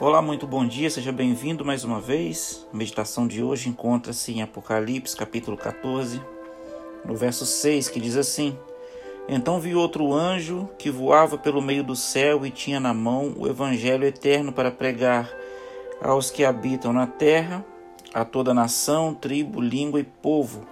[0.00, 2.64] Olá, muito bom dia, seja bem-vindo mais uma vez.
[2.72, 6.22] A meditação de hoje encontra-se em Apocalipse, capítulo 14,
[7.04, 8.56] no verso 6, que diz assim:
[9.28, 13.48] Então vi outro anjo que voava pelo meio do céu e tinha na mão o
[13.48, 15.28] evangelho eterno para pregar
[16.00, 17.66] aos que habitam na terra,
[18.14, 20.64] a toda nação, tribo, língua e povo.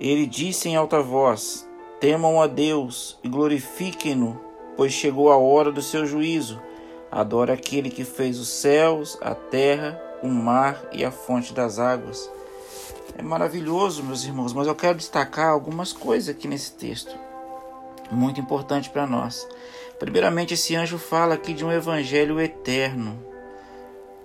[0.00, 1.68] Ele disse em alta voz:
[2.00, 4.40] Temam a Deus e glorifiquem-no,
[4.78, 6.71] pois chegou a hora do seu juízo
[7.12, 12.30] Adora aquele que fez os céus, a terra, o mar e a fonte das águas.
[13.18, 17.14] É maravilhoso, meus irmãos, mas eu quero destacar algumas coisas aqui nesse texto,
[18.10, 19.46] muito importante para nós.
[19.98, 23.22] Primeiramente, esse anjo fala aqui de um evangelho eterno.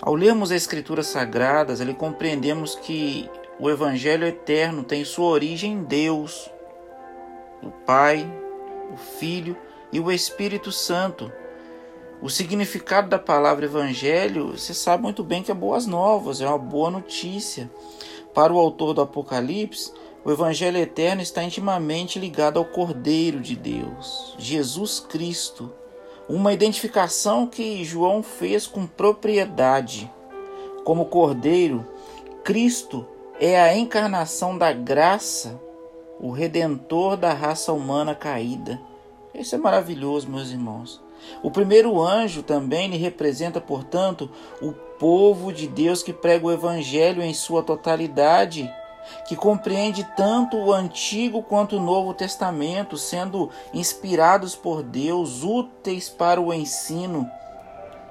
[0.01, 5.83] Ao lermos as Escrituras Sagradas, ali compreendemos que o evangelho eterno tem sua origem em
[5.83, 6.49] Deus,
[7.61, 8.25] o Pai,
[8.93, 9.57] o Filho
[9.91, 11.29] e o Espírito Santo.
[12.19, 16.57] O significado da palavra evangelho, você sabe muito bem que é boas novas, é uma
[16.57, 17.69] boa notícia.
[18.33, 19.91] Para o autor do Apocalipse,
[20.25, 25.71] o evangelho eterno está intimamente ligado ao Cordeiro de Deus, Jesus Cristo.
[26.27, 30.11] Uma identificação que João fez com propriedade.
[30.83, 31.85] Como Cordeiro,
[32.43, 33.05] Cristo
[33.39, 35.61] é a encarnação da graça,
[36.19, 38.81] o redentor da raça humana caída.
[39.37, 40.99] Isso é maravilhoso, meus irmãos.
[41.43, 44.29] O primeiro anjo também lhe representa, portanto,
[44.61, 48.69] o povo de Deus que prega o evangelho em sua totalidade,
[49.27, 56.41] que compreende tanto o Antigo quanto o Novo Testamento, sendo inspirados por Deus, úteis para
[56.41, 57.29] o ensino.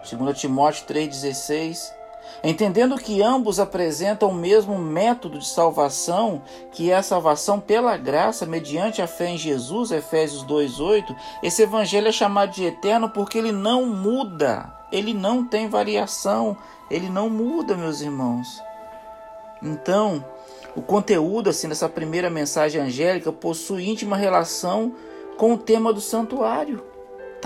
[0.08, 1.95] 2 Timóteo 3,16
[2.42, 8.46] Entendendo que ambos apresentam o mesmo método de salvação, que é a salvação pela graça
[8.46, 13.52] mediante a fé em Jesus, Efésios 2:8, esse evangelho é chamado de eterno porque ele
[13.52, 16.56] não muda, ele não tem variação,
[16.90, 18.62] ele não muda, meus irmãos.
[19.62, 20.24] Então,
[20.76, 24.94] o conteúdo assim dessa primeira mensagem angélica possui íntima relação
[25.36, 26.95] com o tema do santuário.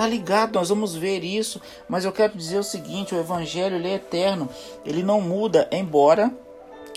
[0.00, 3.86] Tá ligado, nós vamos ver isso, mas eu quero dizer o seguinte: o evangelho ele
[3.86, 4.48] é eterno,
[4.82, 6.34] ele não muda, embora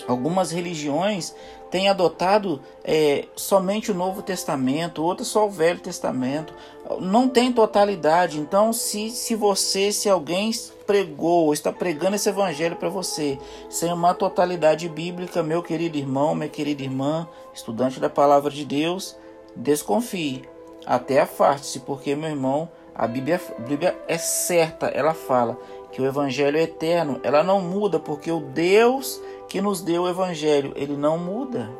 [0.08, 1.34] algumas religiões
[1.70, 6.54] tenham adotado é, somente o Novo Testamento, outras só o Velho Testamento.
[6.98, 8.40] Não tem totalidade.
[8.40, 10.50] Então, se, se você, se alguém
[10.86, 13.38] pregou, está pregando esse evangelho para você,
[13.68, 19.14] sem uma totalidade bíblica, meu querido irmão, minha querida irmã, estudante da palavra de Deus,
[19.54, 20.48] desconfie.
[20.86, 25.58] Até afaste-se, porque, meu irmão, a Bíblia, a Bíblia é certa, ela fala
[25.90, 30.08] que o evangelho é eterno, ela não muda porque o Deus que nos deu o
[30.08, 31.70] evangelho, ele não muda.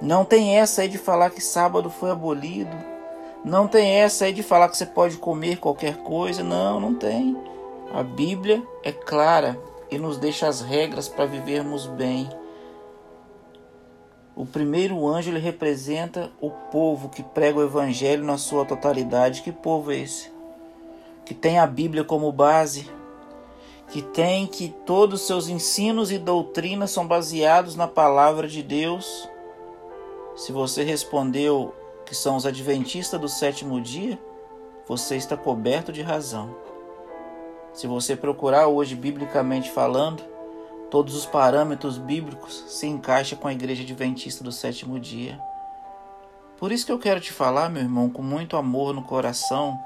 [0.00, 2.76] Não tem essa aí de falar que sábado foi abolido.
[3.44, 6.42] Não tem essa aí de falar que você pode comer qualquer coisa.
[6.42, 7.36] Não, não tem.
[7.92, 9.56] A Bíblia é clara
[9.90, 12.28] e nos deixa as regras para vivermos bem.
[14.34, 19.42] O primeiro anjo ele representa o povo que prega o evangelho na sua totalidade.
[19.42, 20.32] Que povo é esse?
[21.24, 22.90] Que tem a Bíblia como base,
[23.88, 29.28] que tem que todos os seus ensinos e doutrinas são baseados na palavra de Deus.
[30.34, 31.74] Se você respondeu
[32.06, 34.18] que são os adventistas do sétimo dia,
[34.88, 36.56] você está coberto de razão.
[37.74, 40.22] Se você procurar hoje biblicamente falando,
[40.92, 45.40] todos os parâmetros bíblicos se encaixa com a igreja adventista do sétimo dia.
[46.58, 49.82] Por isso que eu quero te falar, meu irmão, com muito amor no coração.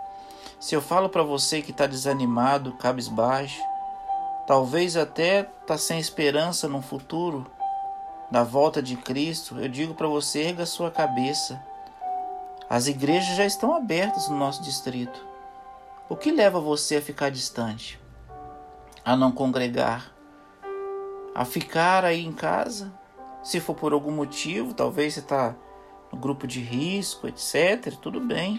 [0.58, 3.62] Se eu falo para você que está desanimado, cabisbaixo,
[4.48, 7.46] talvez até está sem esperança no futuro,
[8.28, 11.62] da volta de Cristo, eu digo para você, erga sua cabeça.
[12.68, 15.24] As igrejas já estão abertas no nosso distrito.
[16.08, 17.96] O que leva você a ficar distante?
[19.04, 20.15] A não congregar?
[21.36, 22.90] A ficar aí em casa.
[23.42, 25.54] Se for por algum motivo, talvez você está
[26.10, 28.58] no grupo de risco, etc., tudo bem.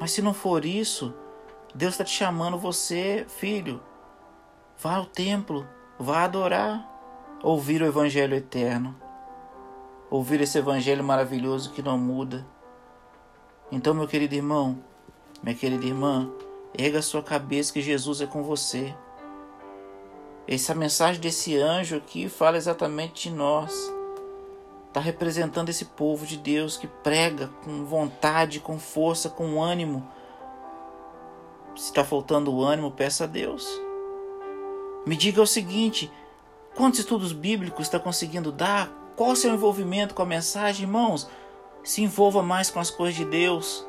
[0.00, 1.14] Mas se não for isso,
[1.74, 3.82] Deus está te chamando você, filho.
[4.78, 5.68] Vá ao templo,
[5.98, 6.90] vá adorar,
[7.42, 8.96] ouvir o Evangelho eterno,
[10.08, 12.46] ouvir esse Evangelho maravilhoso que não muda.
[13.70, 14.82] Então, meu querido irmão,
[15.42, 16.30] minha querida irmã,
[16.76, 18.94] erga sua cabeça que Jesus é com você.
[20.48, 23.92] Essa mensagem desse anjo aqui fala exatamente de nós.
[24.86, 30.08] Está representando esse povo de Deus que prega com vontade, com força, com ânimo.
[31.74, 33.68] Se está faltando ânimo, peça a Deus.
[35.04, 36.10] Me diga o seguinte:
[36.76, 38.88] quantos estudos bíblicos está conseguindo dar?
[39.16, 41.28] Qual o seu envolvimento com a mensagem, irmãos?
[41.82, 43.84] Se envolva mais com as coisas de Deus.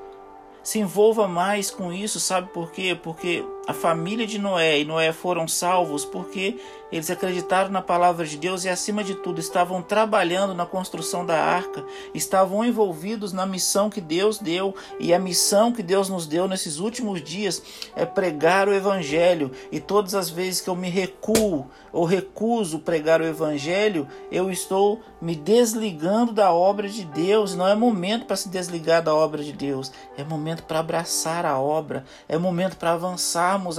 [0.64, 3.00] Se envolva mais com isso, sabe por quê?
[3.02, 6.58] Porque a família de Noé e Noé foram salvos porque
[6.90, 11.38] eles acreditaram na palavra de Deus e, acima de tudo, estavam trabalhando na construção da
[11.38, 11.84] arca,
[12.14, 14.74] estavam envolvidos na missão que Deus deu.
[14.98, 17.62] E a missão que Deus nos deu nesses últimos dias
[17.94, 19.52] é pregar o Evangelho.
[19.70, 25.02] E todas as vezes que eu me recuo ou recuso pregar o Evangelho, eu estou
[25.22, 27.54] me desligando da obra de Deus.
[27.54, 31.60] Não é momento para se desligar da obra de Deus, é momento para abraçar a
[31.60, 32.94] obra, é momento para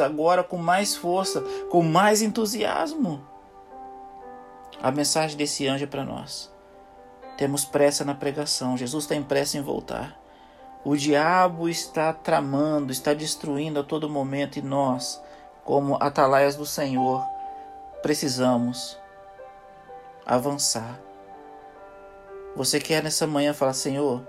[0.01, 1.41] agora com mais força,
[1.71, 3.25] com mais entusiasmo.
[4.83, 6.53] A mensagem desse anjo é para nós.
[7.37, 8.77] Temos pressa na pregação.
[8.77, 10.19] Jesus tem pressa em voltar.
[10.85, 15.23] O diabo está tramando, está destruindo a todo momento e nós,
[15.65, 17.25] como atalaias do Senhor,
[18.03, 18.99] precisamos
[20.25, 20.99] avançar.
[22.55, 24.27] Você quer nessa manhã falar: Senhor,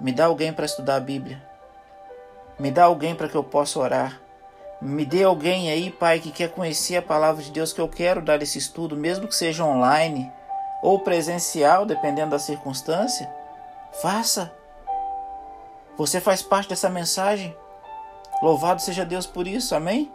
[0.00, 1.42] me dá alguém para estudar a Bíblia,
[2.58, 4.20] me dá alguém para que eu possa orar,
[4.82, 8.20] me dê alguém aí, Pai, que quer conhecer a palavra de Deus, que eu quero
[8.20, 10.28] dar esse estudo, mesmo que seja online
[10.82, 13.32] ou presencial, dependendo da circunstância.
[14.02, 14.52] Faça.
[15.96, 17.56] Você faz parte dessa mensagem.
[18.42, 20.10] Louvado seja Deus por isso, amém?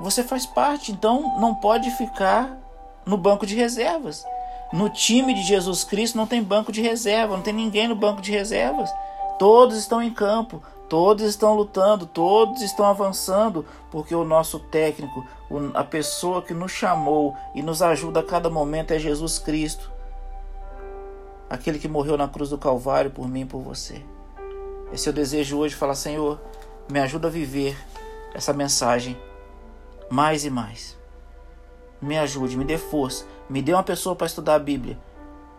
[0.00, 2.58] Você faz parte, então não pode ficar
[3.06, 4.26] no banco de reservas.
[4.72, 8.20] No time de Jesus Cristo não tem banco de reserva, não tem ninguém no banco
[8.20, 8.92] de reservas.
[9.38, 15.26] Todos estão em campo, Todos estão lutando, todos estão avançando, porque o nosso técnico,
[15.74, 19.90] a pessoa que nos chamou e nos ajuda a cada momento é Jesus Cristo.
[21.50, 24.02] Aquele que morreu na cruz do Calvário por mim e por você.
[24.92, 26.40] Esse é o desejo hoje, falar, Senhor,
[26.88, 27.76] me ajuda a viver
[28.32, 29.16] essa mensagem
[30.08, 30.96] mais e mais.
[32.00, 34.96] Me ajude, me dê força, me dê uma pessoa para estudar a Bíblia.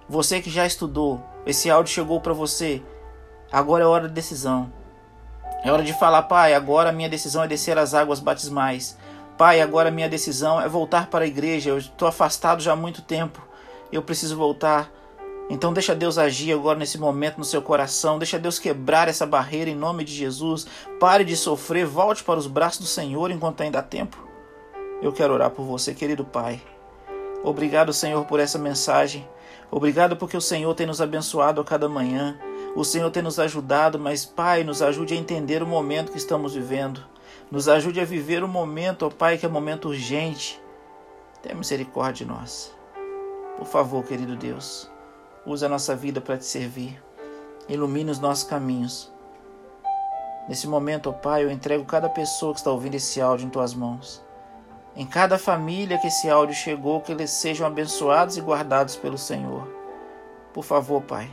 [0.08, 2.82] Você que já estudou, esse áudio chegou para você.
[3.52, 4.72] Agora é hora de decisão.
[5.68, 8.98] É hora de falar, Pai, agora minha decisão é descer as águas batismais.
[9.38, 11.72] Pai, agora minha decisão é voltar para a igreja.
[11.72, 13.46] Eu estou afastado já há muito tempo.
[13.92, 14.90] Eu preciso voltar.
[15.50, 18.18] Então deixa Deus agir agora nesse momento no seu coração.
[18.18, 20.66] Deixa Deus quebrar essa barreira em nome de Jesus.
[21.02, 24.26] Pare de sofrer, volte para os braços do Senhor enquanto ainda há tempo.
[25.02, 26.62] Eu quero orar por você, querido Pai.
[27.44, 29.28] Obrigado, Senhor, por essa mensagem.
[29.70, 32.40] Obrigado porque o Senhor tem nos abençoado a cada manhã.
[32.78, 36.54] O Senhor tem nos ajudado, mas Pai, nos ajude a entender o momento que estamos
[36.54, 37.04] vivendo.
[37.50, 40.62] Nos ajude a viver o momento, ó Pai, que é um momento urgente.
[41.42, 42.72] Tenha misericórdia de nós.
[43.58, 44.88] Por favor, querido Deus,
[45.44, 47.02] use a nossa vida para te servir.
[47.68, 49.12] Ilumine os nossos caminhos.
[50.48, 53.74] Nesse momento, ó Pai, eu entrego cada pessoa que está ouvindo esse áudio em tuas
[53.74, 54.24] mãos.
[54.96, 59.68] Em cada família que esse áudio chegou, que eles sejam abençoados e guardados pelo Senhor.
[60.54, 61.28] Por favor, Pai,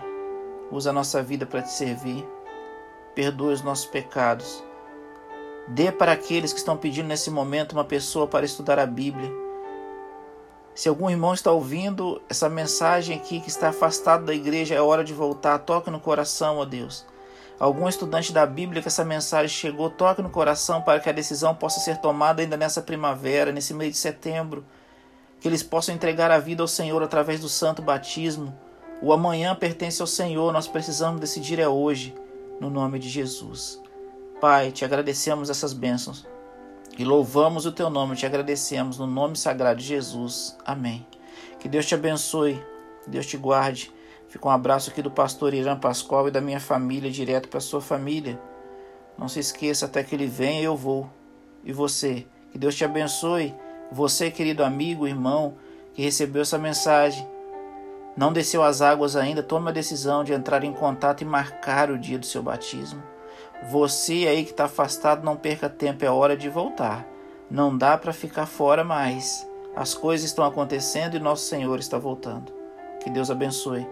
[0.71, 2.27] Usa a nossa vida para te servir.
[3.15, 4.63] Perdoe os nossos pecados.
[5.69, 9.31] Dê para aqueles que estão pedindo nesse momento uma pessoa para estudar a Bíblia.
[10.75, 15.05] Se algum irmão está ouvindo essa mensagem aqui que está afastado da igreja, é hora
[15.05, 15.59] de voltar.
[15.61, 17.07] Toque no coração, ó Deus.
[17.59, 21.55] Algum estudante da Bíblia que essa mensagem chegou, toque no coração para que a decisão
[21.55, 24.65] possa ser tomada ainda nessa primavera, nesse mês de setembro.
[25.41, 28.53] Que eles possam entregar a vida ao Senhor através do santo batismo
[29.05, 32.15] o amanhã pertence ao Senhor, nós precisamos decidir é hoje,
[32.59, 33.79] no nome de Jesus.
[34.41, 36.27] Pai, te agradecemos essas bênçãos
[36.97, 40.57] e louvamos o teu nome, te agradecemos no nome sagrado de Jesus.
[40.65, 41.07] Amém.
[41.61, 42.59] Que Deus te abençoe,
[43.07, 43.93] Deus te guarde.
[44.27, 47.83] Fica um abraço aqui do pastor Irã Pascoal e da minha família, direto para sua
[47.83, 48.41] família.
[49.19, 51.11] Não se esqueça, até que ele venha eu vou.
[51.63, 53.55] E você, que Deus te abençoe.
[53.93, 55.57] Você, querido amigo, irmão,
[55.93, 57.34] que recebeu essa mensagem
[58.17, 61.99] não desceu as águas ainda, tome a decisão de entrar em contato e marcar o
[61.99, 63.03] dia do seu batismo.
[63.71, 67.07] Você aí que está afastado, não perca tempo, é hora de voltar.
[67.51, 69.49] Não dá para ficar fora mais.
[69.75, 72.53] As coisas estão acontecendo e nosso Senhor está voltando.
[73.03, 73.87] Que Deus abençoe,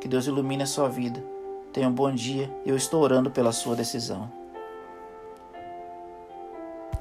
[0.00, 1.22] que Deus ilumine a sua vida.
[1.72, 2.50] Tenha um bom dia.
[2.64, 4.45] Eu estou orando pela sua decisão.